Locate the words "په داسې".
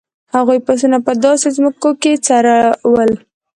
1.05-1.47